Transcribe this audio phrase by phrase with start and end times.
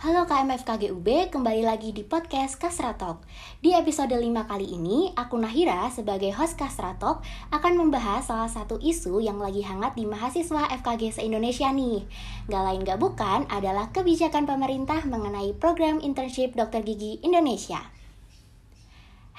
[0.00, 2.96] Halo KMF KGUB, kembali lagi di podcast Kasra.
[3.60, 6.96] Di episode 5 kali ini, aku Nahira sebagai host Kasra
[7.52, 12.08] akan membahas salah satu isu yang lagi hangat di mahasiswa FKG se-Indonesia nih.
[12.48, 17.99] Gak lain gak bukan adalah kebijakan pemerintah mengenai program internship dokter gigi Indonesia.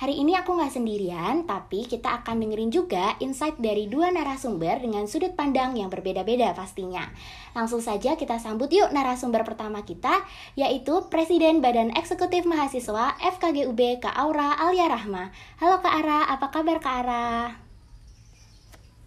[0.02, 5.06] Hari ini aku nggak sendirian, tapi kita akan dengerin juga insight dari dua narasumber dengan
[5.06, 7.06] sudut pandang yang berbeda-beda pastinya.
[7.54, 10.26] Langsung saja kita sambut yuk narasumber pertama kita,
[10.58, 15.30] yaitu Presiden Badan Eksekutif Mahasiswa FKGUB Kak Aura Alia Rahma.
[15.62, 17.62] Halo Kak Ara, apa kabar Kak Ara?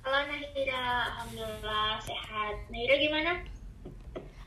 [0.07, 2.71] Halo Nahira, Alhamdulillah sehat.
[2.71, 3.43] Nahira gimana?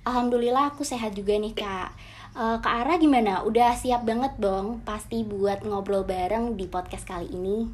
[0.08, 1.92] Alhamdulillah aku sehat juga nih Kak.
[2.34, 3.46] Uh, Kak Ara gimana?
[3.48, 7.70] Udah siap banget dong pasti buat ngobrol bareng di podcast kali ini?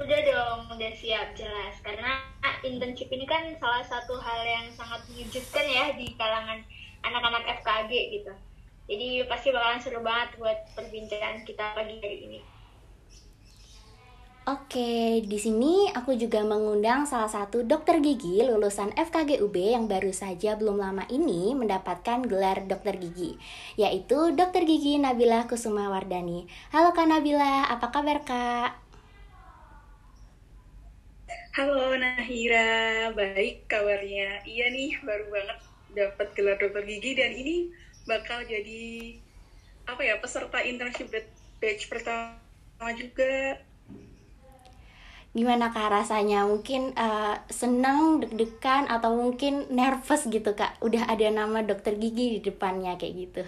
[0.00, 1.76] Udah dong, udah siap jelas.
[1.80, 2.20] Karena
[2.64, 6.60] internship ini kan salah satu hal yang sangat mengejutkan ya di kalangan
[7.04, 8.32] anak-anak FKG gitu.
[8.90, 12.40] Jadi pasti bakalan seru banget buat perbincangan kita pagi hari ini.
[14.50, 20.58] Oke, di sini aku juga mengundang salah satu dokter gigi lulusan FKGUB yang baru saja
[20.58, 23.38] belum lama ini mendapatkan gelar dokter gigi,
[23.78, 26.50] yaitu dokter gigi Nabila Kusuma Wardani.
[26.74, 28.70] Halo Kak Nabila, apa kabar Kak?
[31.54, 34.42] Halo Nahira, baik kabarnya.
[34.42, 35.58] Iya nih, baru banget
[35.94, 37.70] dapat gelar dokter gigi dan ini
[38.02, 39.14] bakal jadi
[39.86, 41.06] apa ya peserta internship
[41.62, 43.62] batch pertama juga
[45.30, 46.46] gimana kak rasanya?
[46.46, 50.78] Mungkin uh, senang deg-degan atau mungkin nervous gitu kak?
[50.82, 53.42] Udah ada nama dokter gigi di depannya kayak gitu.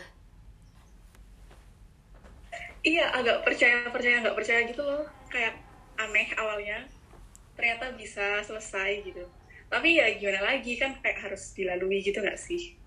[2.82, 5.06] Iya agak percaya percaya nggak percaya gitu loh.
[5.30, 5.58] Kayak
[5.98, 6.86] aneh awalnya.
[7.54, 9.24] Ternyata bisa selesai gitu.
[9.70, 12.81] Tapi ya gimana lagi kan kayak harus dilalui gitu nggak sih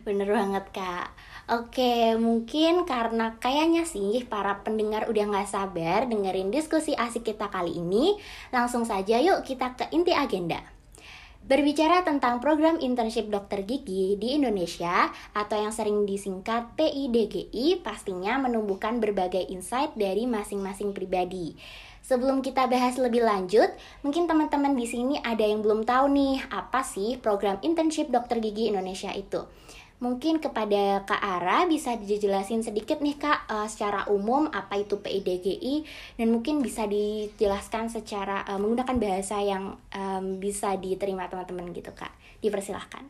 [0.00, 1.12] bener banget kak
[1.50, 7.82] Oke, mungkin karena kayaknya sih para pendengar udah gak sabar dengerin diskusi asik kita kali
[7.82, 8.14] ini,
[8.54, 10.62] langsung saja yuk kita ke inti agenda.
[11.42, 19.02] Berbicara tentang program internship dokter gigi di Indonesia atau yang sering disingkat PIDGI pastinya menumbuhkan
[19.02, 21.58] berbagai insight dari masing-masing pribadi.
[22.06, 23.74] Sebelum kita bahas lebih lanjut,
[24.06, 28.70] mungkin teman-teman di sini ada yang belum tahu nih apa sih program internship dokter gigi
[28.70, 29.42] Indonesia itu.
[30.02, 35.86] Mungkin kepada Kak Ara bisa dijelasin sedikit nih Kak uh, secara umum apa itu PIDGI
[36.18, 42.10] dan mungkin bisa dijelaskan secara uh, menggunakan bahasa yang um, bisa diterima teman-teman gitu Kak.
[42.42, 43.06] Dipersilahkan.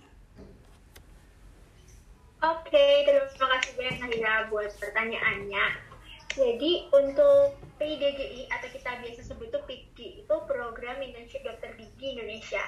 [2.44, 5.64] Oke, okay, terima kasih banyak Nahira buat pertanyaannya.
[6.36, 12.60] Jadi untuk PIDGI atau kita biasa sebut itu PIGI itu program internship dokter gigi Indonesia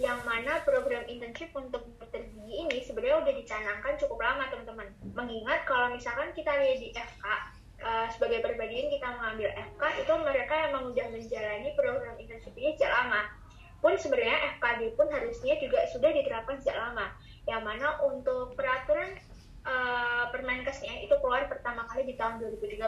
[0.00, 4.88] yang mana program internship untuk dokter gigi ini sebenarnya udah dicanangkan cukup lama teman-teman.
[5.12, 7.36] Mengingat kalau misalkan kita lihat di FK, uh,
[7.84, 12.88] eh, sebagai perbandingan kita mengambil FK itu mereka emang udah menjalani program internship ini sejak
[12.88, 13.28] lama.
[13.84, 17.12] Pun sebenarnya FKD pun harusnya juga sudah diterapkan sejak lama.
[17.44, 19.18] Yang mana untuk peraturan
[19.68, 22.80] uh, Permenkesnya itu keluar pertama kali di tahun 2013.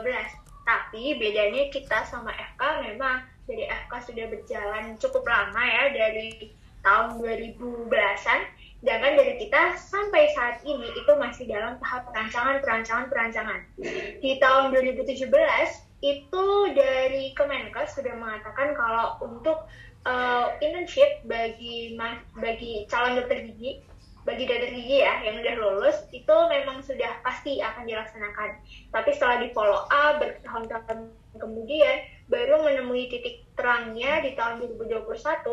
[0.64, 7.19] Tapi bedanya kita sama FK memang dari FK sudah berjalan cukup lama ya dari tahun
[7.19, 8.41] 2010-an,
[8.84, 13.61] sedangkan dari kita sampai saat ini itu masih dalam tahap perancangan, perancangan, perancangan.
[14.21, 15.25] Di tahun 2017
[16.05, 16.44] itu
[16.77, 19.65] dari Kemenkes sudah mengatakan kalau untuk
[20.05, 21.97] uh, internship bagi
[22.37, 23.81] bagi calon dokter gigi
[24.25, 28.56] bagi dokter gigi ya yang udah lulus itu memang sudah pasti akan dilaksanakan.
[28.93, 31.97] Tapi setelah di follow up bertahun-tahun kemudian
[32.29, 35.05] baru menemui titik terangnya di tahun 2021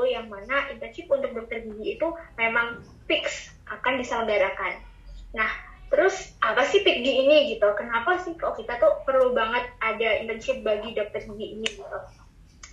[0.08, 2.08] yang mana internship untuk dokter gigi itu
[2.40, 4.80] memang fix akan diselenggarakan.
[5.36, 5.52] Nah,
[5.92, 7.68] terus apa sih PIGGI ini gitu?
[7.76, 12.00] Kenapa sih kok kita tuh perlu banget ada internship bagi dokter gigi ini gitu?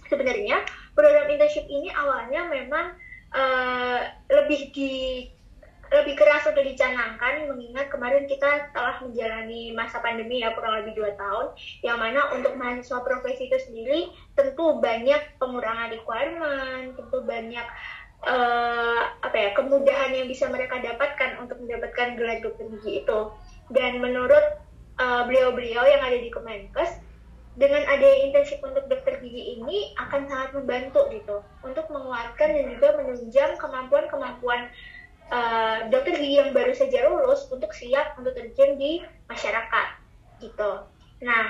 [0.09, 0.63] Sebenarnya
[0.95, 2.95] program internship ini awalnya memang
[3.35, 4.93] uh, lebih di
[5.88, 11.17] lebih keras untuk dicanangkan mengingat kemarin kita telah menjalani masa pandemi ya kurang lebih dua
[11.17, 11.46] tahun
[11.81, 14.00] yang mana untuk mahasiswa profesi itu sendiri
[14.37, 17.64] tentu banyak pengurangan requirement tentu banyak
[18.26, 23.20] uh, apa ya kemudahan yang bisa mereka dapatkan untuk mendapatkan gelar dokter gigi itu.
[23.69, 24.64] Dan menurut
[24.99, 26.99] beliau beliau-beliau yang ada di Kemenkes
[27.55, 32.99] dengan adanya internship untuk dokter gigi ini akan sangat membantu gitu untuk menguatkan dan juga
[32.99, 34.70] menunjang kemampuan-kemampuan
[35.33, 39.89] uh, dokter gigi yang baru saja lulus untuk siap untuk terjun di masyarakat
[40.43, 40.87] gitu.
[41.25, 41.47] Nah,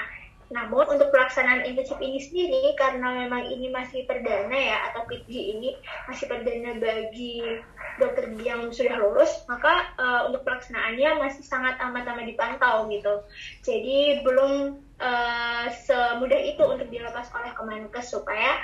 [0.48, 5.76] Namun untuk pelaksanaan internship ini sendiri karena memang ini masih perdana ya atau PG ini
[6.08, 7.60] masih perdana bagi
[8.00, 13.14] dokter yang sudah lulus, maka uh, untuk pelaksanaannya masih sangat amat-amat dipantau gitu.
[13.60, 18.56] Jadi belum uh, semudah itu untuk dilepas oleh Kemenkes supaya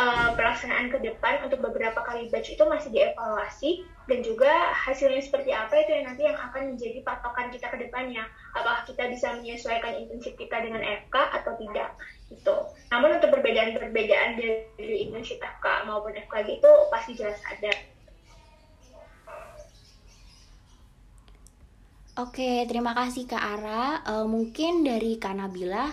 [0.00, 5.50] uh, pelaksanaan ke depan untuk beberapa kali batch itu masih dievaluasi dan juga hasilnya seperti
[5.50, 8.22] apa itu yang nanti yang akan menjadi patokan kita ke depannya
[8.54, 11.90] apakah kita bisa menyesuaikan internship kita dengan FK atau tidak
[12.30, 12.56] itu
[12.94, 17.74] namun untuk perbedaan-perbedaan dari internship FK maupun FKG itu pasti jelas ada
[22.16, 24.00] Oke, terima kasih Kak Ara.
[24.08, 25.84] Uh, mungkin dari Kak Nabila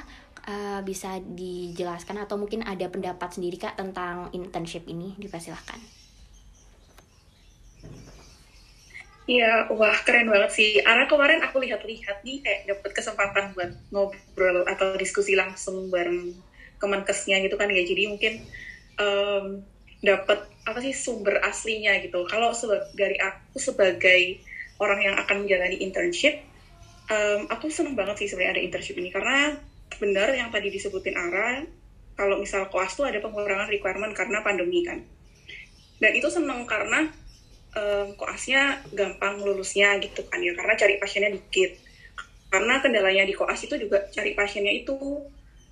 [0.47, 6.02] uh, bisa dijelaskan atau mungkin ada pendapat sendiri Kak tentang internship ini, dipersilahkan.
[9.23, 10.69] Iya, wah keren banget sih.
[10.83, 16.35] Karena kemarin aku lihat-lihat nih kayak dapet kesempatan buat ngobrol atau diskusi langsung bareng
[16.75, 17.87] Kemenkesnya gitu kan ya.
[17.87, 18.43] Jadi mungkin
[18.99, 19.63] um,
[20.03, 22.27] dapat apa sih sumber aslinya gitu.
[22.27, 22.51] Kalau
[22.99, 24.43] dari aku sebagai
[24.83, 26.43] orang yang akan menjalani internship,
[27.07, 29.55] um, aku seneng banget sih sebenarnya ada internship ini karena
[30.03, 31.63] benar yang tadi disebutin Ara,
[32.19, 34.99] kalau misal koas tuh ada pengurangan requirement karena pandemi kan.
[36.03, 37.07] Dan itu seneng karena
[37.75, 41.71] um, koasnya gampang lulusnya gitu kan ya, karena cari pasiennya dikit.
[42.53, 44.95] Karena kendalanya di koas itu juga cari pasiennya itu,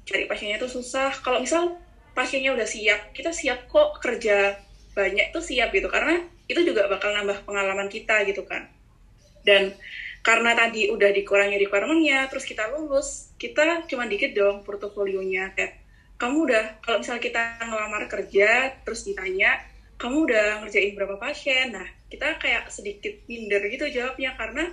[0.06, 1.14] cari pasiennya itu susah.
[1.22, 1.78] Kalau misal
[2.18, 4.58] pasiennya udah siap, kita siap kok kerja
[4.92, 8.68] banyak itu siap gitu, karena itu juga bakal nambah pengalaman kita gitu kan.
[9.46, 9.74] Dan
[10.22, 15.82] karena tadi udah dikurangi requirement-nya, terus kita lulus, kita cuma dikit dong portofolionya kayak
[16.22, 19.58] kamu udah kalau misalnya kita ngelamar kerja terus ditanya
[20.02, 24.66] kamu udah ngerjain berapa pasien, nah kita kayak sedikit minder gitu jawabnya karena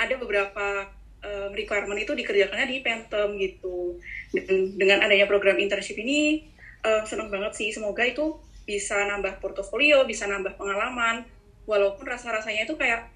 [0.00, 0.88] ada beberapa
[1.20, 4.00] um, requirement itu dikerjakannya di Phantom gitu.
[4.32, 6.48] Dan dengan adanya program internship ini
[6.80, 11.28] um, seneng banget sih, semoga itu bisa nambah portofolio, bisa nambah pengalaman,
[11.68, 13.12] walaupun rasa-rasanya itu kayak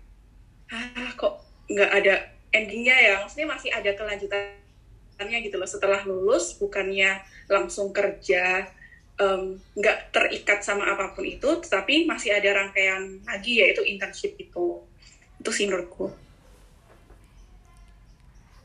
[0.69, 1.41] ah kok
[1.73, 2.15] nggak ada
[2.53, 3.15] endingnya ya?
[3.25, 5.65] Maksudnya masih ada kelanjutannya gitu loh.
[5.65, 8.69] Setelah lulus bukannya langsung kerja
[9.75, 14.79] nggak um, terikat sama apa pun itu tetapi masih ada rangkaian lagi yaitu internship itu
[15.43, 16.11] itu sih menurutku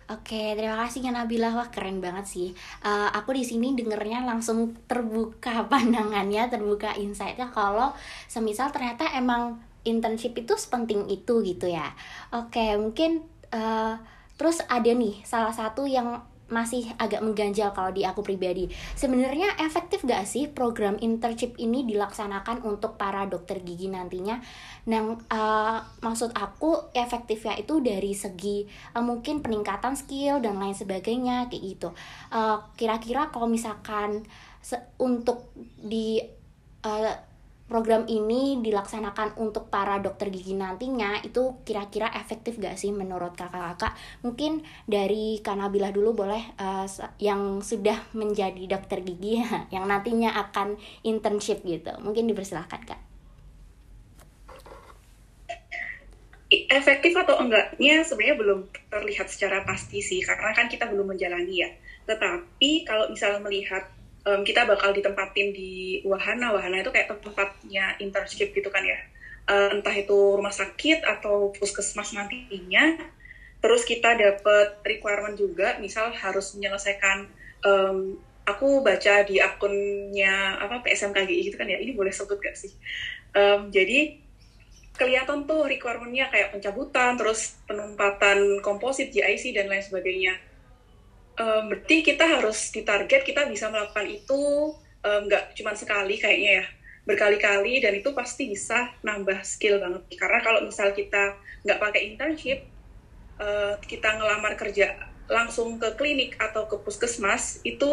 [0.04, 1.56] Oke, terima kasih ya Nabila.
[1.58, 2.50] Wah, keren banget sih.
[2.86, 7.96] Uh, aku di sini dengernya langsung terbuka pandangannya, terbuka insightnya kalau
[8.30, 11.92] semisal ternyata emang internship itu sepenting itu gitu ya
[12.32, 14.00] oke mungkin uh,
[14.40, 16.24] terus ada nih salah satu yang
[16.54, 18.70] masih agak mengganjal kalau di aku pribadi.
[18.94, 24.38] Sebenarnya efektif gak sih program internship ini dilaksanakan untuk para dokter gigi nantinya?
[24.86, 31.50] Nah, uh, maksud aku efektifnya itu dari segi uh, mungkin peningkatan skill dan lain sebagainya
[31.50, 31.90] kayak gitu.
[32.78, 34.22] Kira-kira uh, kalau misalkan
[35.02, 35.50] untuk
[35.82, 36.22] di
[36.86, 37.33] uh,
[37.64, 43.96] program ini dilaksanakan untuk para dokter gigi nantinya itu kira-kira efektif gak sih menurut kakak-kakak?
[44.22, 46.86] Mungkin dari Kanabila dulu boleh uh,
[47.18, 49.42] yang sudah menjadi dokter gigi
[49.76, 50.76] yang nantinya akan
[51.08, 51.96] internship gitu.
[52.04, 53.02] Mungkin dipersilahkan kak.
[56.54, 58.60] Efektif atau enggaknya sebenarnya belum
[58.94, 61.70] terlihat secara pasti sih karena kan kita belum menjalani ya.
[62.06, 63.90] Tetapi kalau misalnya melihat
[64.28, 66.56] um, kita bakal ditempatin di wahana.
[66.56, 69.00] Wahana itu kayak tempatnya internship gitu kan ya.
[69.44, 73.00] Uh, entah itu rumah sakit atau puskesmas nantinya.
[73.64, 77.28] Terus kita dapat requirement juga misal harus menyelesaikan
[77.64, 81.80] um, aku baca di akunnya apa PSMKGI gitu kan ya.
[81.80, 82.72] Ini boleh sebut gak sih?
[83.36, 84.20] Um, jadi
[84.94, 90.38] kelihatan tuh requirementnya kayak pencabutan terus penumpatan komposit GIC dan lain sebagainya
[91.40, 94.42] um, berarti kita harus ditarget kita bisa melakukan itu
[95.04, 96.66] nggak um, cuma sekali kayaknya ya
[97.04, 100.08] berkali-kali dan itu pasti bisa nambah skill banget.
[100.16, 101.36] Karena kalau misal kita
[101.68, 102.64] nggak pakai internship
[103.44, 104.96] uh, kita ngelamar kerja
[105.28, 107.92] langsung ke klinik atau ke puskesmas itu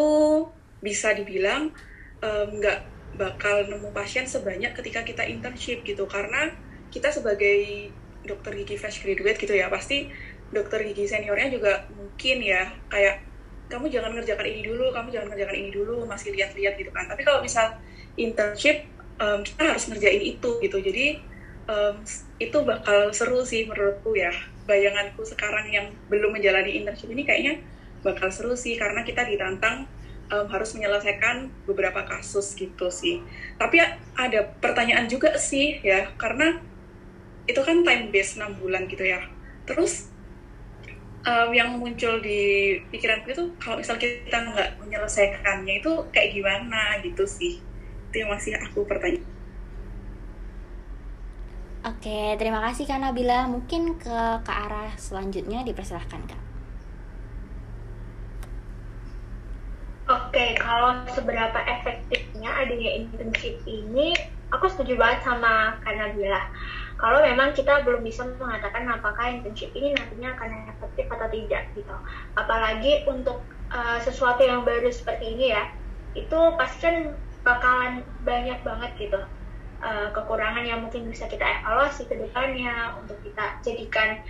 [0.79, 1.75] bisa dibilang
[2.23, 6.07] nggak um, bakal nemu pasien sebanyak ketika kita internship gitu.
[6.07, 6.55] Karena
[6.95, 7.91] kita sebagai
[8.23, 10.07] dokter gigi fresh graduate gitu ya pasti
[10.55, 13.30] dokter gigi seniornya juga mungkin ya kayak
[13.71, 17.07] kamu jangan ngerjakan ini dulu kamu jangan ngerjakan ini dulu masih lihat-lihat gitu kan.
[17.07, 17.79] Tapi kalau misal
[18.19, 18.83] internship
[19.23, 20.77] um, kita harus ngerjain itu gitu.
[20.83, 21.07] Jadi
[21.71, 21.95] um,
[22.43, 24.35] itu bakal seru sih menurutku ya.
[24.67, 27.63] Bayanganku sekarang yang belum menjalani internship ini kayaknya
[28.03, 29.87] bakal seru sih karena kita ditantang
[30.35, 33.23] um, harus menyelesaikan beberapa kasus gitu sih.
[33.55, 33.79] Tapi
[34.19, 36.59] ada pertanyaan juga sih ya karena
[37.47, 39.23] itu kan time base 6 bulan gitu ya.
[39.63, 40.10] Terus
[41.27, 47.25] um, yang muncul di pikiranku itu kalau misal kita nggak menyelesaikannya itu kayak gimana gitu
[47.29, 47.61] sih
[48.11, 49.27] itu yang masih aku pertanyaan
[51.81, 53.49] Oke, terima kasih Kak Nabila.
[53.49, 56.43] Mungkin ke ke arah selanjutnya dipersilahkan Kak.
[60.13, 64.13] Oke, kalau seberapa efektifnya adanya internship ini,
[64.53, 66.53] aku setuju banget sama Kak Nabila.
[67.01, 71.97] Kalau memang kita belum bisa mengatakan apakah internship ini nantinya akan efektif atau tidak gitu.
[72.37, 73.41] Apalagi untuk
[73.73, 75.73] uh, sesuatu yang baru seperti ini ya,
[76.13, 76.97] itu pasti kan
[77.41, 79.21] bakalan banyak banget gitu
[79.81, 84.21] uh, kekurangan yang mungkin bisa kita evaluasi ke depannya untuk kita jadikan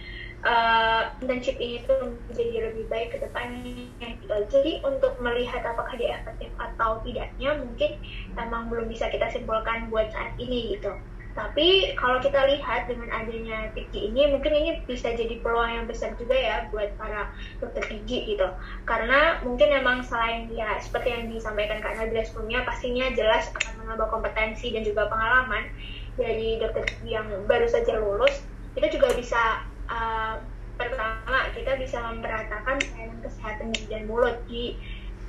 [0.46, 4.34] uh, internship ini tuh menjadi lebih baik ke depannya gitu.
[4.50, 7.98] Jadi untuk melihat apakah dia efektif atau tidaknya mungkin
[8.38, 10.94] memang belum bisa kita simpulkan buat saat ini gitu.
[11.30, 16.18] Tapi kalau kita lihat dengan adanya PIKI ini, mungkin ini bisa jadi peluang yang besar
[16.18, 17.30] juga ya buat para
[17.62, 18.50] dokter gigi gitu.
[18.82, 24.10] Karena mungkin memang selain ya seperti yang disampaikan Kak Nabila sebelumnya, pastinya jelas akan menambah
[24.10, 25.70] kompetensi dan juga pengalaman
[26.18, 28.42] dari dokter gigi yang baru saja lulus.
[28.74, 30.42] Itu juga bisa uh,
[30.74, 34.74] pertama kita bisa memperhatikan pelayanan kesehatan gigi dan mulut di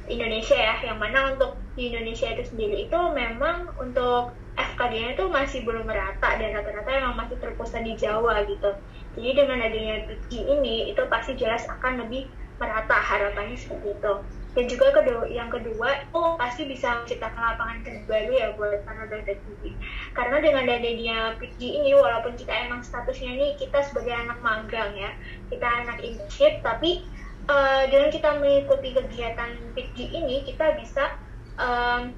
[0.09, 4.33] Indonesia ya, yang mana untuk di Indonesia itu sendiri itu memang untuk
[4.81, 8.73] FKG-nya itu masih belum merata dan rata-rata emang masih terpusat di Jawa gitu.
[9.13, 12.25] Jadi dengan adanya PG ini itu pasti jelas akan lebih
[12.57, 14.13] merata harapannya seperti itu.
[14.51, 19.37] Dan juga kedua, yang kedua itu pasti bisa menciptakan lapangan kerja baru ya buat dokter
[19.37, 19.71] gigi.
[20.17, 25.13] Karena dengan adanya PG ini walaupun kita emang statusnya nih kita sebagai anak magang ya,
[25.53, 27.05] kita anak internship tapi
[27.47, 31.15] uh, dengan kita mengikuti kegiatan PG ini kita bisa
[31.61, 32.11] um,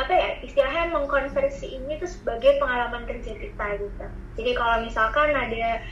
[0.00, 4.06] apa ya istilahnya mengkonversi ini tuh sebagai pengalaman kerja kita gitu.
[4.40, 5.84] Jadi kalau misalkan ada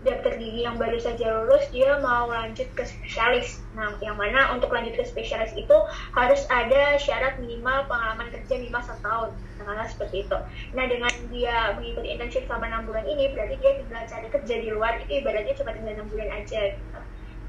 [0.00, 3.60] dokter gigi yang baru saja lulus dia mau lanjut ke spesialis.
[3.76, 5.76] Nah, yang mana untuk lanjut ke spesialis itu
[6.16, 9.30] harus ada syarat minimal pengalaman kerja minimal satu tahun.
[9.60, 10.38] Nah, seperti itu.
[10.72, 14.68] Nah, dengan dia mengikuti internship selama enam bulan ini, berarti dia tinggal cari kerja di
[14.72, 16.60] luar itu ibaratnya cuma tinggal enam bulan aja.
[16.72, 17.00] Gitu.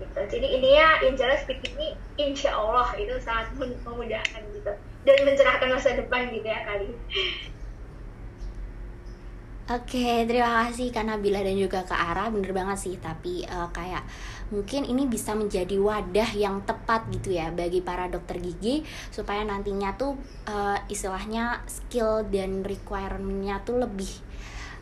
[0.03, 0.19] gitu.
[0.37, 5.97] Jadi ini ya yang jelas ini insya Allah itu sangat memudahkan gitu dan mencerahkan masa
[5.97, 6.89] depan gitu ya kali.
[9.71, 12.95] Oke, terima kasih Kak Nabila dan juga Kak Ara, bener banget sih.
[12.99, 14.03] Tapi uh, kayak
[14.51, 18.83] mungkin ini bisa menjadi wadah yang tepat gitu ya bagi para dokter gigi
[19.15, 20.19] supaya nantinya tuh
[20.51, 24.11] uh, istilahnya skill dan requirementnya tuh lebih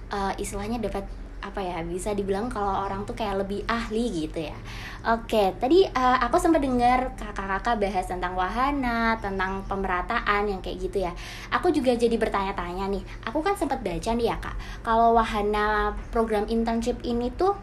[0.10, 1.06] uh, istilahnya dapat
[1.40, 4.58] apa ya bisa dibilang kalau orang tuh kayak lebih ahli gitu ya.
[5.16, 11.08] Oke tadi uh, aku sempat dengar kakak-kakak bahas tentang wahana tentang pemerataan yang kayak gitu
[11.08, 11.16] ya.
[11.56, 16.46] Aku juga jadi bertanya-tanya nih aku kan sempat baca nih ya kak kalau wahana program
[16.50, 17.54] internship ini tuh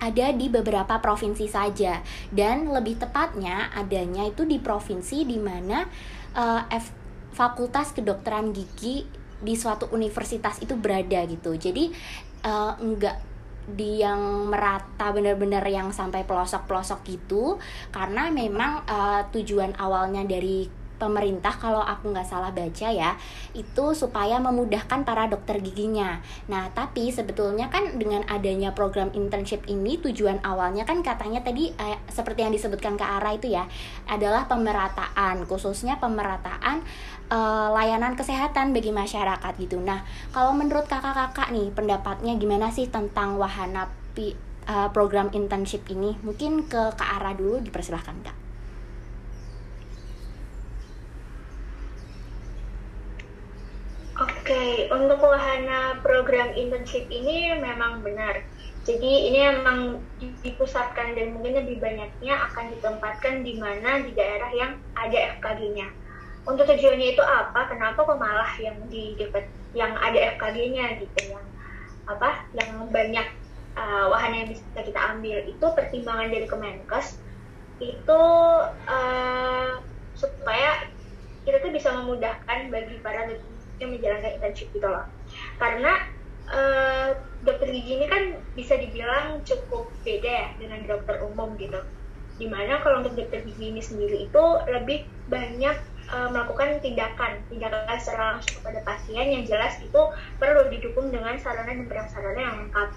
[0.00, 5.86] ada di beberapa provinsi saja dan lebih tepatnya adanya itu di provinsi di mana
[6.36, 6.60] uh,
[7.32, 11.52] fakultas kedokteran gigi di suatu universitas itu berada gitu.
[11.54, 11.92] Jadi
[12.48, 13.20] uh, enggak
[13.64, 17.56] di yang merata benar-benar yang sampai pelosok-pelosok gitu
[17.88, 23.20] karena memang uh, tujuan awalnya dari pemerintah kalau aku nggak salah baca ya
[23.52, 26.24] itu supaya memudahkan para dokter giginya.
[26.48, 32.00] Nah tapi sebetulnya kan dengan adanya program internship ini tujuan awalnya kan katanya tadi eh,
[32.08, 33.68] seperti yang disebutkan ke arah itu ya
[34.08, 36.80] adalah pemerataan khususnya pemerataan
[37.28, 39.76] eh, layanan kesehatan bagi masyarakat gitu.
[39.84, 40.00] Nah
[40.32, 44.32] kalau menurut kakak-kakak nih pendapatnya gimana sih tentang wahana pi,
[44.68, 46.16] uh, program internship ini?
[46.22, 48.36] Mungkin ke ke arah dulu dipersilahkan kak.
[54.14, 58.44] Oke, okay, untuk wahana program internship ini memang benar.
[58.84, 60.04] Jadi ini memang
[60.44, 65.88] dipusatkan dan mungkin lebih banyaknya akan ditempatkan di mana di daerah yang ada FKG-nya.
[66.44, 67.72] Untuk tujuannya itu apa?
[67.72, 71.46] Kenapa kok malah yang di dekat yang ada FKG-nya gitu yang
[72.04, 72.44] apa?
[72.52, 73.26] Yang banyak
[73.80, 77.16] uh, wahana yang bisa kita ambil itu pertimbangan dari Kemenkes
[77.80, 78.22] itu
[78.84, 79.80] uh,
[80.12, 80.84] supaya
[81.48, 83.24] kita tuh bisa memudahkan bagi para
[83.82, 85.06] yang menjalankan internship gitu loh.
[85.58, 85.92] Karena
[86.50, 87.08] uh,
[87.44, 88.22] dokter gigi ini kan
[88.54, 91.80] bisa dibilang cukup beda ya dengan dokter umum gitu.
[92.34, 95.76] Di mana kalau untuk dokter gigi ini sendiri itu lebih banyak
[96.10, 97.40] uh, melakukan tindakan.
[97.48, 100.00] Tindakan secara langsung kepada pasien yang jelas itu
[100.38, 102.88] perlu didukung dengan sarana dan prasarana yang lengkap.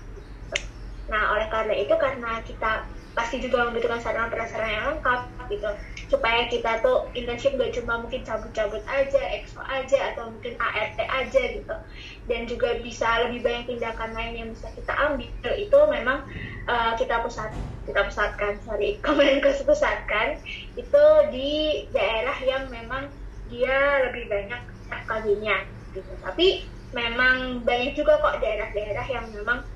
[1.08, 2.84] Nah oleh karena itu karena kita
[3.18, 5.20] pasti juga membutuhkan sarana prasarana yang lengkap
[5.50, 5.72] gitu
[6.08, 11.42] supaya kita tuh internship gak cuma mungkin cabut-cabut aja, expo aja atau mungkin ART aja
[11.52, 11.76] gitu.
[12.32, 15.52] Dan juga bisa lebih banyak tindakan lain yang bisa kita ambil.
[15.60, 16.24] Itu memang
[16.72, 17.52] uh, kita pusat
[17.84, 20.40] kita pusatkan sorry Kemenkes pusatkan.
[20.80, 23.12] Itu di daerah yang memang
[23.52, 26.12] dia lebih banyak FKG-nya gitu.
[26.24, 29.68] Tapi memang banyak juga kok daerah-daerah yang memang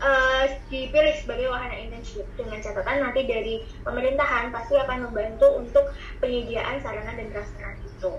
[0.00, 6.80] uh, dipilih sebagai wahana internship dengan catatan nanti dari pemerintahan pasti akan membantu untuk penyediaan
[6.80, 8.12] sarana dan prasarana itu.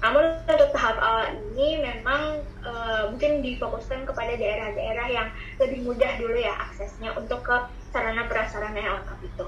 [0.00, 5.28] Namun untuk tahap awal ini memang uh, mungkin difokuskan kepada daerah-daerah yang
[5.60, 7.56] lebih mudah dulu ya aksesnya untuk ke
[7.92, 9.46] sarana prasarana yang lengkap itu.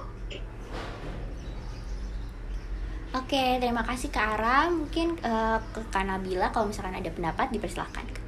[3.12, 4.73] Oke, terima kasih Kak Ara.
[4.73, 8.22] Mungkin uh, ke Kak Nabila kalau misalkan ada pendapat dipersilahkan.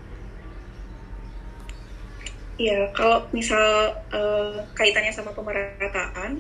[2.55, 6.39] Iya, kalau misal uh, kaitannya sama pemerataan,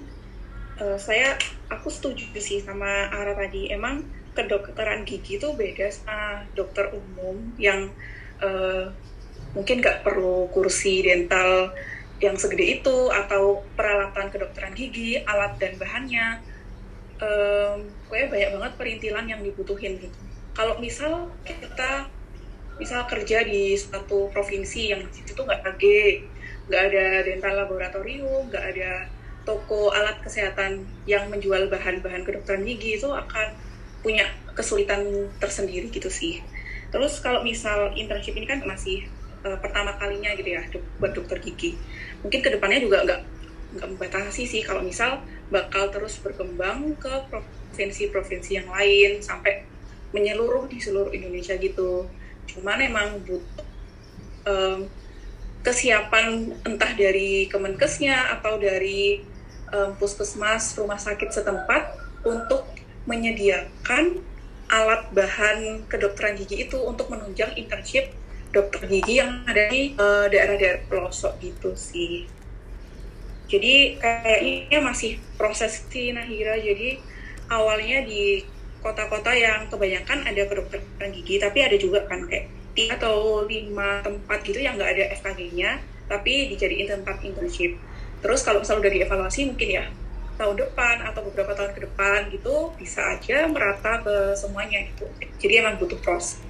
[0.78, 1.34] uh, saya
[1.66, 3.66] aku setuju sih sama Ara tadi.
[3.74, 7.90] Emang kedokteran gigi itu beda sama dokter umum yang
[8.38, 8.94] uh,
[9.58, 11.74] mungkin nggak perlu kursi dental
[12.22, 16.38] yang segede itu atau peralatan kedokteran gigi, alat dan bahannya.
[17.18, 20.18] Um, banyak banget perintilan yang dibutuhin gitu.
[20.54, 22.06] Kalau misal kita
[22.80, 25.84] misal kerja di suatu provinsi yang di situ tuh nggak AG,
[26.70, 28.90] nggak ada dental laboratorium, nggak ada
[29.44, 33.52] toko alat kesehatan yang menjual bahan-bahan kedokteran gigi itu akan
[34.00, 34.24] punya
[34.56, 36.40] kesulitan tersendiri gitu sih.
[36.88, 39.04] Terus kalau misal internship ini kan masih
[39.44, 40.62] uh, pertama kalinya gitu ya
[40.98, 41.76] buat dokter gigi,
[42.24, 43.20] mungkin ke depannya juga nggak
[43.74, 45.18] nggak membatasi sih kalau misal
[45.50, 49.66] bakal terus berkembang ke provinsi-provinsi yang lain sampai
[50.14, 52.06] menyeluruh di seluruh Indonesia gitu
[52.48, 53.66] cuman emang butuh
[54.48, 54.88] um,
[55.64, 59.24] kesiapan entah dari Kemenkesnya atau dari
[59.72, 62.68] um, puskesmas rumah sakit setempat untuk
[63.08, 64.20] menyediakan
[64.68, 68.12] alat bahan kedokteran gigi itu untuk menunjang internship
[68.54, 72.30] dokter gigi yang ada di uh, daerah-daerah pelosok gitu sih.
[73.50, 76.56] Jadi kayaknya masih proses sih Nahira.
[76.56, 77.02] Jadi
[77.50, 78.46] awalnya di
[78.84, 84.44] kota-kota yang kebanyakan ada kedokteran gigi tapi ada juga kan kayak tiga atau lima tempat
[84.44, 87.80] gitu yang nggak ada FKG-nya tapi dijadiin tempat internship.
[88.20, 89.84] Terus kalau misalnya udah dievaluasi mungkin ya
[90.36, 95.08] tahun depan atau beberapa tahun ke depan gitu bisa aja merata ke semuanya gitu.
[95.40, 96.43] Jadi emang butuh proses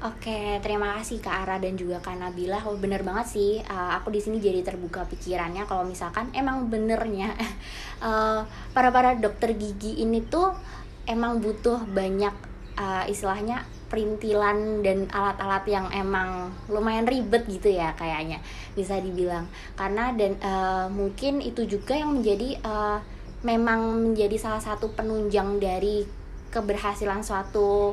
[0.00, 2.64] Oke, terima kasih Kak Ara dan juga Kak Nabila.
[2.64, 3.60] Oh, bener banget sih.
[3.68, 7.36] Uh, aku di sini jadi terbuka pikirannya kalau misalkan emang benernya
[8.00, 10.56] uh, para para dokter gigi ini tuh
[11.04, 12.32] emang butuh banyak
[12.80, 18.40] uh, istilahnya perintilan dan alat-alat yang emang lumayan ribet gitu ya kayaknya
[18.72, 23.02] bisa dibilang karena dan uh, mungkin itu juga yang menjadi uh,
[23.44, 26.06] memang menjadi salah satu penunjang dari
[26.48, 27.92] keberhasilan suatu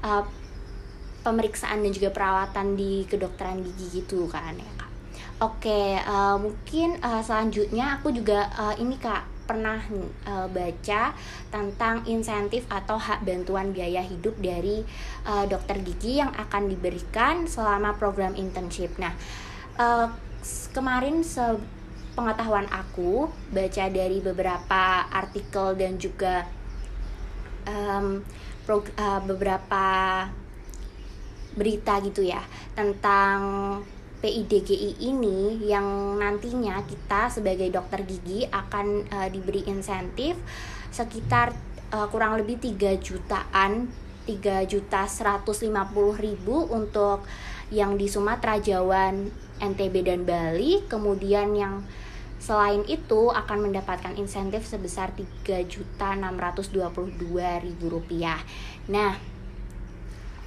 [0.00, 0.24] uh,
[1.22, 4.90] pemeriksaan dan juga perawatan di kedokteran gigi gitu kan ya kak.
[5.42, 9.82] Oke, uh, mungkin uh, selanjutnya aku juga uh, ini kak pernah
[10.54, 11.12] baca
[11.50, 14.86] tentang insentif atau hak bantuan biaya hidup dari
[15.50, 18.94] dokter gigi yang akan diberikan selama program internship.
[19.02, 19.12] Nah,
[20.72, 21.42] kemarin se
[22.14, 26.46] pengetahuan aku baca dari beberapa artikel dan juga
[29.26, 29.84] beberapa
[31.56, 32.40] berita gitu ya
[32.72, 33.40] tentang
[34.22, 40.38] PIDGI ini yang nantinya kita sebagai dokter gigi akan uh, diberi insentif
[40.94, 41.50] sekitar
[41.90, 43.90] uh, kurang lebih 3 jutaan
[44.22, 45.58] 3 juta 150
[46.22, 47.26] ribu untuk
[47.74, 49.10] yang di Sumatera Jawa
[49.58, 50.86] NTB dan Bali.
[50.86, 51.82] Kemudian yang
[52.38, 57.18] selain itu akan mendapatkan insentif sebesar 3 juta 622
[57.66, 58.38] ribu rupiah.
[58.86, 59.31] Nah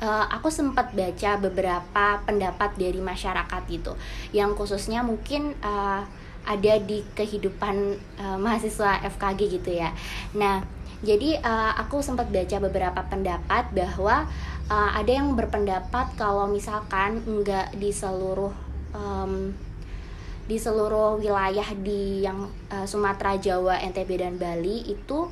[0.01, 3.93] uh, aku sempat baca beberapa pendapat dari masyarakat gitu
[4.35, 6.03] yang khususnya mungkin uh,
[6.45, 9.89] ada di kehidupan uh, mahasiswa FKG gitu ya.
[10.37, 10.61] Nah,
[11.01, 14.29] jadi uh, aku sempat baca beberapa pendapat bahwa
[14.69, 18.53] uh, ada yang berpendapat kalau misalkan enggak di seluruh
[18.93, 19.51] um,
[20.45, 25.25] di seluruh wilayah di yang uh, Sumatera, Jawa, NTB dan Bali itu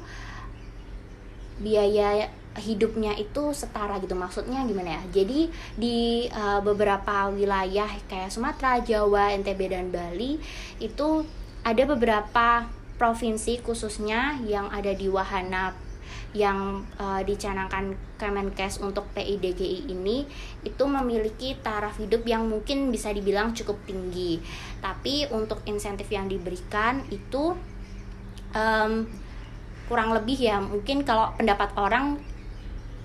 [1.62, 8.78] biaya hidupnya itu setara gitu maksudnya gimana ya jadi di uh, beberapa wilayah kayak Sumatera
[8.82, 10.38] Jawa NTB dan Bali
[10.78, 11.26] itu
[11.66, 12.70] ada beberapa
[13.02, 15.74] provinsi khususnya yang ada di wahana
[16.34, 20.26] yang uh, dicanangkan Kemenkes untuk PIDGI ini
[20.66, 24.42] itu memiliki taraf hidup yang mungkin bisa dibilang cukup tinggi.
[24.82, 27.54] Tapi untuk insentif yang diberikan itu
[28.58, 29.06] um,
[29.86, 32.18] kurang lebih ya mungkin kalau pendapat orang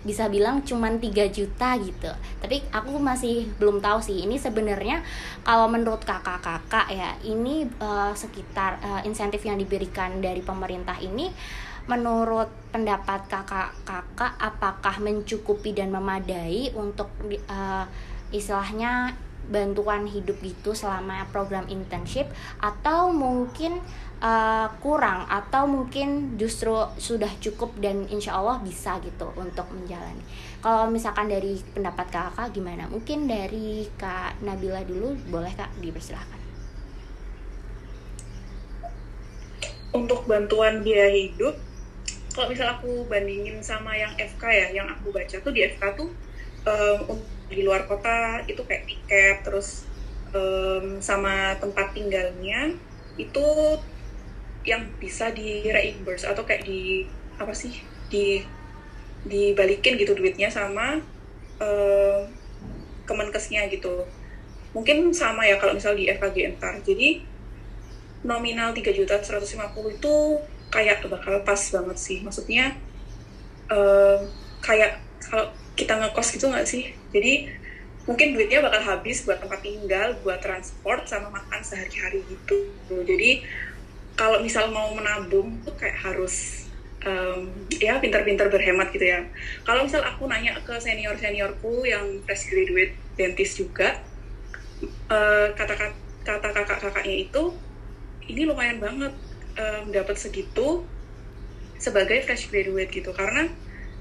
[0.09, 2.09] bisa bilang cuman 3 juta gitu.
[2.41, 5.05] Tapi aku masih belum tahu sih ini sebenarnya
[5.45, 11.29] kalau menurut kakak-kakak ya ini uh, sekitar uh, insentif yang diberikan dari pemerintah ini
[11.89, 17.13] menurut pendapat kakak-kakak apakah mencukupi dan memadai untuk
[17.49, 17.85] uh,
[18.33, 19.17] istilahnya
[19.49, 22.29] bantuan hidup gitu selama program internship?
[22.61, 23.81] Atau mungkin
[24.23, 30.23] uh, kurang atau mungkin justru sudah cukup dan insya Allah bisa gitu untuk menjalani.
[30.59, 32.91] Kalau misalkan dari pendapat kakak gimana?
[32.91, 36.41] Mungkin dari kak Nabila dulu boleh kak dipersilahkan.
[39.95, 41.57] Untuk bantuan biaya hidup,
[42.37, 46.11] kalau misal aku bandingin sama yang FK ya, yang aku baca tuh di FK tuh
[46.69, 47.17] um,
[47.49, 49.89] di luar kota itu kayak tiket terus
[50.37, 52.77] um, sama tempat tinggalnya
[53.17, 53.47] itu
[54.67, 57.07] yang bisa di reimburse atau kayak di
[57.39, 57.79] apa sih
[58.11, 58.43] di
[59.27, 60.99] dibalikin gitu duitnya sama
[61.59, 62.21] um,
[63.05, 64.07] kemenkesnya gitu.
[64.77, 67.25] Mungkin sama ya kalau misal di FKG ntar jadi
[68.23, 69.55] nominal 3 juta 150
[69.95, 70.15] itu
[70.69, 72.19] kayak bakal pas banget sih.
[72.21, 72.77] Maksudnya
[73.73, 74.29] um,
[74.61, 76.93] kayak kalau kita ngekos gitu nggak sih?
[77.15, 77.49] Jadi
[78.09, 82.73] mungkin duitnya bakal habis buat tempat tinggal buat transport sama makan sehari-hari gitu.
[82.89, 83.45] Jadi
[84.19, 86.67] kalau misal mau menabung tuh kayak harus
[87.07, 87.47] um,
[87.79, 89.23] ya pintar-pintar berhemat gitu ya.
[89.63, 94.03] Kalau misal aku nanya ke senior seniorku yang fresh graduate dentist juga
[95.07, 95.95] uh, kata
[96.27, 97.55] kata kakak-kakaknya itu
[98.27, 99.15] ini lumayan banget
[99.55, 100.83] um, dapat segitu
[101.79, 103.15] sebagai fresh graduate gitu.
[103.15, 103.47] Karena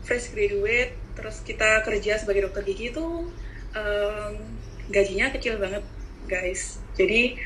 [0.01, 3.29] fresh graduate terus kita kerja sebagai dokter gigi itu
[3.77, 4.33] um,
[4.89, 5.85] gajinya kecil banget
[6.25, 6.81] guys.
[6.97, 7.37] Jadi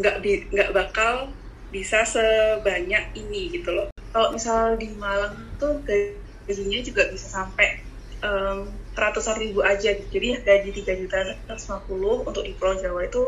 [0.00, 0.24] nggak um,
[0.56, 1.30] nggak bakal
[1.70, 7.84] bisa sebanyak ini gitu loh kalau misal di Malang tuh gajinya juga bisa sampai
[8.24, 11.18] um, ratusan ribu aja jadi gaji 3 juta
[11.52, 13.22] 150 untuk di Pulau Jawa itu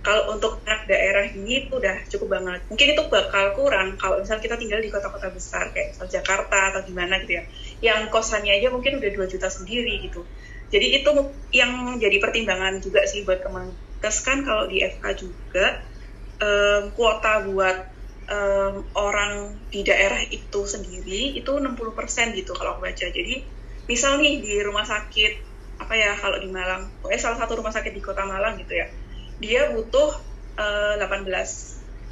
[0.00, 2.64] kalau untuk anak daerah ini itu udah cukup banget.
[2.72, 6.80] Mungkin itu bakal kurang kalau misal kita tinggal di kota-kota besar kayak misal Jakarta atau
[6.88, 7.44] gimana gitu ya.
[7.84, 10.24] Yang kosannya aja mungkin udah 2 juta sendiri gitu.
[10.72, 11.10] Jadi itu
[11.52, 15.84] yang jadi pertimbangan juga sih buat Kemenkes kan kalau di FK juga
[16.40, 17.76] um, kuota buat
[18.26, 23.06] um, orang di daerah itu sendiri itu 60% gitu kalau aku baca.
[23.12, 23.44] Jadi
[23.86, 27.92] misal nih di rumah sakit apa ya kalau di Malang, pokoknya salah satu rumah sakit
[27.96, 28.88] di kota Malang gitu ya
[29.40, 30.20] dia butuh
[30.60, 31.24] uh, 18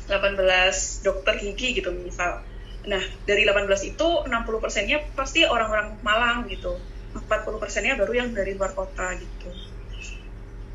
[0.08, 2.40] 18 dokter gigi gitu misal.
[2.88, 6.80] Nah, dari 18 itu 60 persennya pasti orang-orang Malang gitu.
[7.12, 7.28] 40
[7.60, 9.52] persennya baru yang dari luar kota gitu.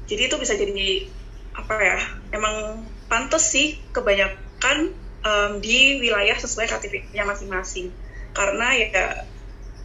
[0.05, 1.09] Jadi itu bisa jadi
[1.57, 1.97] apa ya?
[2.29, 7.91] Emang pantas sih kebanyakan um, di wilayah sesuai KTP-nya masing-masing.
[8.33, 9.25] Karena ya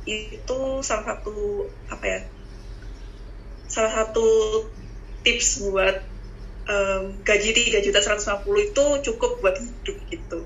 [0.08, 2.20] itu salah satu apa ya?
[3.68, 4.26] Salah satu
[5.26, 6.00] tips buat
[6.68, 10.40] um, gaji 3 juta 150 itu cukup buat hidup gitu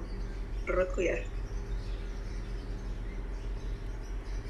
[0.64, 1.18] menurutku ya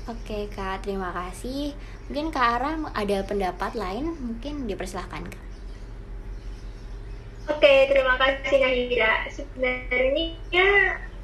[0.03, 1.79] Oke kak, terima kasih.
[2.11, 5.52] Mungkin kak Ara ada pendapat lain, mungkin dipersilahkan kak.
[7.51, 9.27] Oke, terima kasih Nahira.
[9.27, 10.71] Sebenarnya ya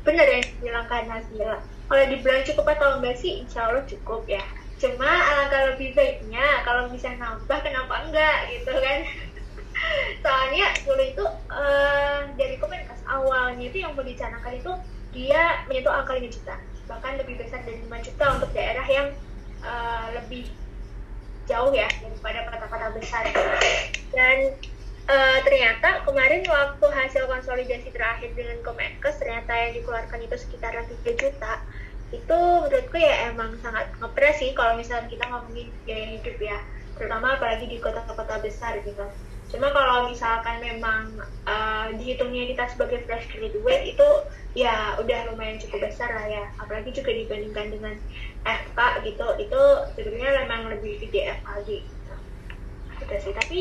[0.03, 1.63] benar yang bilang kak Nabila.
[1.89, 4.43] Kalau dibilang cukup atau enggak sih, insya Allah cukup ya.
[4.79, 9.01] Cuma alangkah lebih baiknya kalau bisa nambah kenapa enggak gitu kan
[10.25, 14.73] soalnya dulu itu uh, dari komunitas awalnya itu yang dicanakan itu
[15.15, 16.55] dia menyentuh angka 5 juta
[16.89, 19.09] bahkan lebih besar dari 5 juta untuk daerah yang
[19.63, 20.51] uh, lebih
[21.49, 23.25] jauh ya daripada kota-kota besar
[24.13, 24.53] dan
[25.09, 30.93] uh, ternyata kemarin waktu hasil konsolidasi terakhir dengan Kemenkes ternyata yang dikeluarkan itu sekitar 3
[31.17, 31.53] juta.
[32.09, 36.59] Itu menurutku ya emang sangat ngepres sih kalau misalnya kita ngomongin biaya hidup ya.
[36.97, 39.05] Terutama apalagi di kota-kota besar gitu.
[39.49, 41.09] Cuma kalau misalkan memang
[41.49, 44.09] uh, dihitungnya kita sebagai fresh graduate itu
[44.53, 46.45] ya udah lumayan cukup besar lah ya.
[46.61, 47.95] Apalagi juga dibandingkan dengan
[48.45, 49.63] FK gitu itu
[49.97, 51.98] sebenarnya memang lebih gede FK gitu.
[53.03, 53.33] Gitu sih.
[53.35, 53.59] Tapi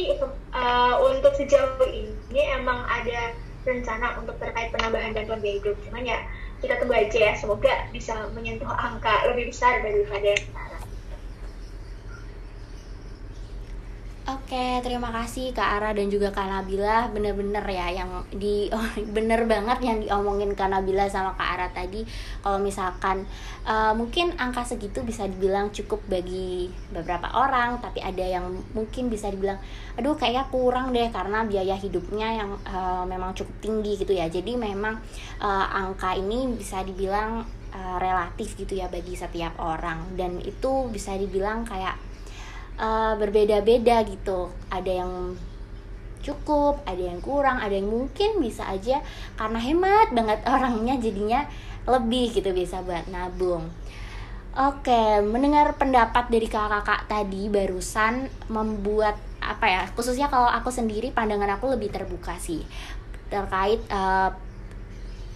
[0.54, 3.34] uh, untuk sejauh ini emang ada
[3.68, 5.76] rencana untuk terkait penambahan bantuan biaya hidup.
[5.84, 6.20] Cuman ya
[6.64, 7.34] kita tunggu aja ya.
[7.36, 10.77] Semoga bisa menyentuh angka lebih besar daripada yang sekarang
[14.28, 17.08] Oke, terima kasih Kak Ara dan juga Kak Nabila.
[17.16, 18.84] Bener-bener ya yang di oh,
[19.16, 22.04] bener banget yang diomongin Kak Nabila sama Kak Ara tadi.
[22.44, 23.24] Kalau misalkan
[23.64, 29.32] uh, mungkin angka segitu bisa dibilang cukup bagi beberapa orang, tapi ada yang mungkin bisa
[29.32, 29.64] dibilang,
[29.96, 34.28] aduh kayaknya kurang deh karena biaya hidupnya yang uh, memang cukup tinggi gitu ya.
[34.28, 35.00] Jadi memang
[35.40, 41.16] uh, angka ini bisa dibilang uh, relatif gitu ya bagi setiap orang dan itu bisa
[41.16, 42.07] dibilang kayak
[42.78, 45.36] uh, berbeda-beda gitu ada yang
[46.24, 49.02] cukup ada yang kurang ada yang mungkin bisa aja
[49.38, 51.42] karena hemat banget orangnya jadinya
[51.88, 53.70] lebih gitu bisa buat nabung
[54.58, 59.84] Oke, mendengar pendapat dari kakak-kakak tadi barusan membuat apa ya?
[59.94, 62.66] Khususnya kalau aku sendiri pandangan aku lebih terbuka sih
[63.30, 64.34] terkait uh,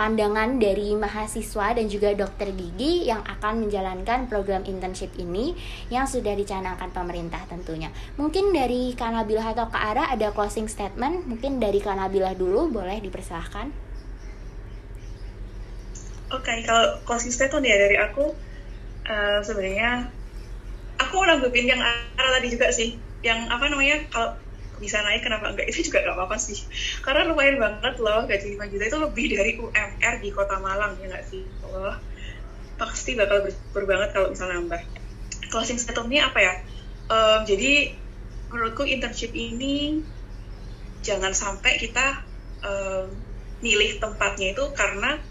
[0.01, 5.53] pandangan dari mahasiswa dan juga dokter gigi yang akan menjalankan program internship ini
[5.93, 7.93] yang sudah dicanangkan pemerintah tentunya.
[8.17, 13.69] Mungkin dari Kanabilah atau Kak Ara ada closing statement, mungkin dari Kanabilah dulu boleh dipersilahkan.
[16.33, 18.33] Oke, okay, kalau closing statement ya dari aku
[19.05, 20.09] uh, sebenarnya
[20.97, 21.81] aku nanggepin yang
[22.17, 24.33] Ara tadi juga sih, yang apa namanya kalau
[24.81, 25.69] bisa naik kenapa enggak?
[25.69, 26.57] Itu juga gak apa-apa sih.
[27.05, 31.07] Karena lumayan banget loh gaji 5 juta itu lebih dari UMR di kota Malang ya
[31.13, 31.45] nggak sih?
[31.69, 32.01] Allah
[32.81, 34.81] pasti bakal ber, ber banget kalau misalnya nambah.
[35.53, 36.53] Closing statementnya apa ya?
[37.11, 37.93] Um, jadi
[38.49, 40.01] menurutku internship ini
[41.05, 42.25] jangan sampai kita
[42.65, 43.13] um,
[43.61, 45.21] milih tempatnya itu karena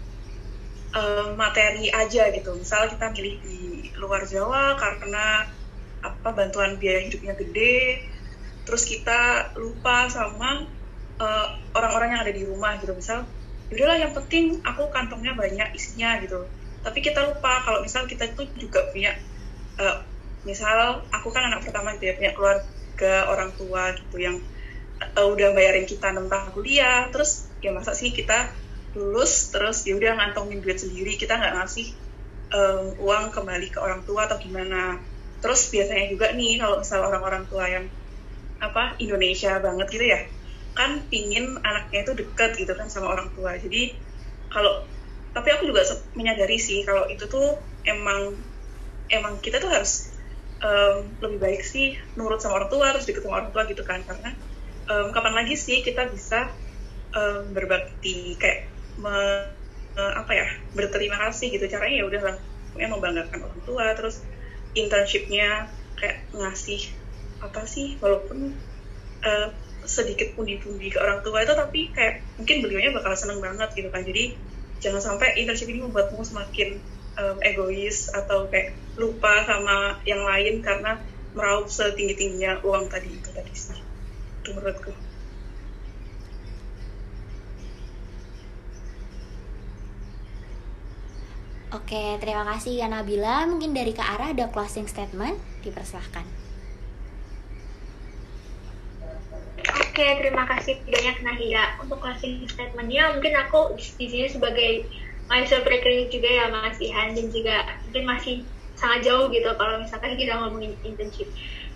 [0.95, 2.55] um, materi aja gitu.
[2.55, 3.59] Misal kita milih di
[3.99, 5.47] luar Jawa karena
[6.01, 8.09] apa bantuan biaya hidupnya gede
[8.65, 10.65] terus kita lupa sama
[11.21, 11.47] uh,
[11.77, 12.93] orang-orang yang ada di rumah gitu.
[12.93, 13.25] Misal
[13.71, 16.45] udahlah yang penting aku kantongnya banyak isinya gitu.
[16.81, 19.13] Tapi kita lupa kalau misal kita itu juga punya
[19.77, 20.03] uh,
[20.43, 24.37] misal aku kan anak pertama gitu ya punya keluarga orang tua gitu yang
[25.15, 27.07] uh, udah bayarin kita tahun kuliah.
[27.13, 28.49] Terus ya masa sih kita
[28.91, 31.95] lulus terus ya udah ngantongin duit sendiri kita nggak ngasih
[32.51, 34.99] um, uang kembali ke orang tua atau gimana.
[35.41, 37.85] Terus biasanya juga nih kalau misal orang-orang tua yang
[38.61, 40.21] apa Indonesia banget gitu ya.
[40.77, 43.57] Kan pingin anaknya itu deket gitu kan sama orang tua.
[43.57, 43.97] Jadi
[44.53, 44.85] kalau
[45.33, 45.81] tapi aku juga
[46.13, 48.37] menyadari sih kalau itu tuh emang
[49.09, 50.13] emang kita tuh harus
[50.61, 53.99] um, lebih baik sih nurut sama orang tua terus deket sama orang tua gitu kan.
[54.05, 54.31] Karena
[54.87, 56.47] um, kapan lagi sih kita bisa
[57.17, 58.69] um, berbakti kayak
[59.01, 59.11] me,
[59.97, 60.47] uh, apa ya
[60.77, 61.65] berterima kasih gitu.
[61.67, 62.37] Caranya ya udah lah
[62.77, 64.23] membanggakan orang tua terus
[64.71, 65.67] internshipnya
[65.99, 67.00] kayak ngasih
[67.41, 68.53] apa sih walaupun
[69.25, 69.47] uh,
[69.85, 74.05] sedikit pundi-pundi ke orang tua itu tapi kayak mungkin beliaunya bakal seneng banget gitu kan
[74.05, 74.37] jadi
[74.81, 76.77] jangan sampai internship ini membuatmu semakin
[77.17, 81.01] um, egois atau kayak lupa sama yang lain karena
[81.33, 83.79] meraup setinggi tingginya uang tadi itu tadi sih
[84.41, 84.93] itu menurutku
[91.71, 93.47] Oke, terima kasih ya Nabila.
[93.47, 96.40] Mungkin dari Kak Ara ada closing statement, dipersilahkan.
[99.91, 101.75] Oke, terima kasih banyak Nahira.
[101.83, 104.87] Untuk closing statementnya, mungkin aku di sini sebagai
[105.27, 108.35] mahasiswa preklinik juga ya Mas Ihan dan juga mungkin masih
[108.79, 111.27] sangat jauh gitu kalau misalkan kita ngomongin internship.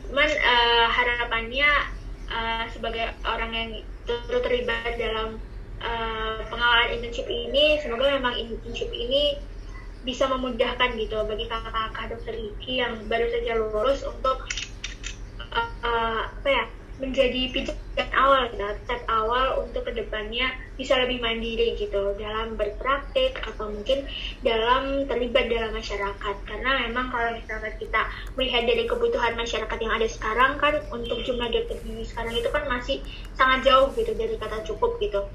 [0.08, 1.68] Cuman uh, harapannya
[2.32, 3.70] uh, sebagai orang yang
[4.08, 5.36] turut terlibat dalam
[5.84, 9.44] uh, pengawalan internship ini, semoga memang internship ini
[10.08, 14.48] bisa memudahkan gitu bagi kakak-kakak dokter gigi yang baru saja lulus untuk
[15.52, 20.48] uh, uh, apa ya menjadi pijakan awal gitu, step awal untuk ke depannya
[20.80, 24.08] bisa lebih mandiri gitu dalam berpraktik atau mungkin
[24.44, 26.36] dalam terlibat dalam masyarakat.
[26.48, 28.02] Karena memang kalau misalkan kita
[28.40, 32.64] melihat dari kebutuhan masyarakat yang ada sekarang kan untuk jumlah dokter gigi sekarang itu kan
[32.72, 32.98] masih
[33.36, 35.28] sangat jauh gitu dari kata cukup gitu.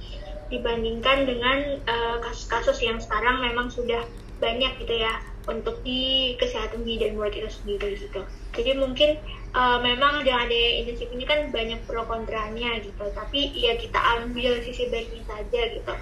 [0.48, 4.02] Dibandingkan dengan eh, kasus-kasus uh, yang sekarang memang sudah
[4.40, 8.20] banyak gitu ya untuk di kesehatan gigi dan mulut itu sendiri gitu.
[8.52, 9.16] Jadi mungkin
[9.56, 13.04] uh, memang dengan adanya internship ini kan banyak pro kontranya gitu.
[13.16, 15.92] Tapi ya kita ambil sisi baiknya saja gitu.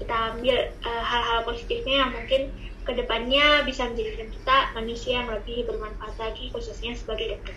[0.00, 2.42] Kita ambil uh, hal-hal positifnya yang mungkin
[2.86, 7.54] ke depannya bisa menjadikan kita manusia yang lebih bermanfaat lagi khususnya sebagai dokter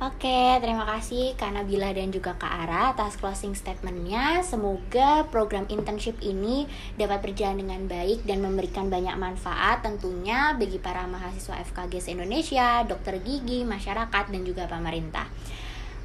[0.00, 4.40] Oke, terima kasih Kak Nabila dan juga Kak Ara atas closing statementnya.
[4.40, 6.64] Semoga program internship ini
[6.96, 13.20] dapat berjalan dengan baik dan memberikan banyak manfaat tentunya bagi para mahasiswa FKG Indonesia, dokter
[13.20, 15.28] gigi, masyarakat, dan juga pemerintah.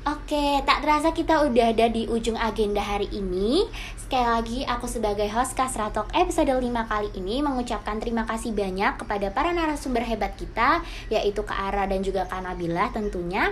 [0.05, 3.65] Oke, tak terasa kita udah ada di ujung agenda hari ini.
[3.97, 9.33] Sekali lagi, aku sebagai host Kasratok episode 5 kali ini mengucapkan terima kasih banyak kepada
[9.33, 13.49] para narasumber hebat kita, yaitu Kak Ara dan juga Kak Nabila tentunya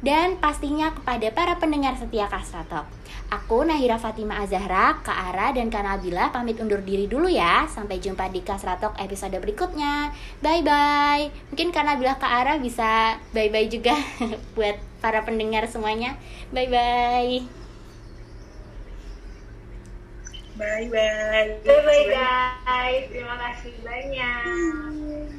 [0.00, 2.86] dan pastinya kepada para pendengar setia Kasratok.
[3.28, 7.68] Aku Nahira Fatima Azahra, Kak Ara dan Kak Nabila pamit undur diri dulu ya.
[7.68, 10.16] Sampai jumpa di Kasratok episode berikutnya.
[10.40, 11.28] Bye bye.
[11.52, 13.92] Mungkin Kak Nabila Kak Ara bisa bye bye juga
[14.56, 16.16] buat para pendengar semuanya.
[16.56, 17.44] Bye bye.
[20.56, 21.48] Bye bye.
[21.68, 23.04] Bye bye guys.
[23.12, 25.38] Terima kasih banyak.